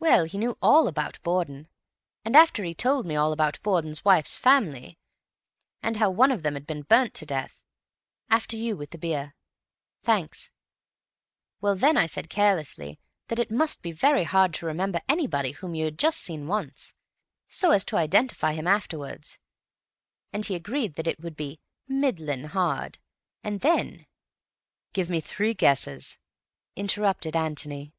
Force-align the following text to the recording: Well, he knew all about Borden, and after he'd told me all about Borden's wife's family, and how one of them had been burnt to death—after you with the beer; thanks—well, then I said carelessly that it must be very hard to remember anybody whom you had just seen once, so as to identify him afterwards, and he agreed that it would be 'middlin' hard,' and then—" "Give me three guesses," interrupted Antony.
Well, 0.00 0.24
he 0.24 0.36
knew 0.36 0.58
all 0.60 0.88
about 0.88 1.22
Borden, 1.22 1.68
and 2.24 2.34
after 2.34 2.64
he'd 2.64 2.76
told 2.76 3.06
me 3.06 3.14
all 3.14 3.30
about 3.32 3.62
Borden's 3.62 4.04
wife's 4.04 4.36
family, 4.36 4.98
and 5.80 5.96
how 5.98 6.10
one 6.10 6.32
of 6.32 6.42
them 6.42 6.54
had 6.54 6.66
been 6.66 6.82
burnt 6.82 7.14
to 7.14 7.24
death—after 7.26 8.56
you 8.56 8.76
with 8.76 8.90
the 8.90 8.98
beer; 8.98 9.36
thanks—well, 10.02 11.76
then 11.76 11.96
I 11.96 12.06
said 12.06 12.28
carelessly 12.28 12.98
that 13.28 13.38
it 13.38 13.52
must 13.52 13.80
be 13.80 13.92
very 13.92 14.24
hard 14.24 14.52
to 14.54 14.66
remember 14.66 14.98
anybody 15.08 15.52
whom 15.52 15.76
you 15.76 15.84
had 15.84 16.00
just 16.00 16.18
seen 16.18 16.48
once, 16.48 16.92
so 17.48 17.70
as 17.70 17.84
to 17.84 17.96
identify 17.96 18.54
him 18.54 18.66
afterwards, 18.66 19.38
and 20.32 20.44
he 20.46 20.56
agreed 20.56 20.96
that 20.96 21.06
it 21.06 21.20
would 21.20 21.36
be 21.36 21.60
'middlin' 21.86 22.46
hard,' 22.46 22.98
and 23.44 23.60
then—" 23.60 24.06
"Give 24.92 25.08
me 25.08 25.20
three 25.20 25.54
guesses," 25.54 26.18
interrupted 26.74 27.36
Antony. 27.36 27.94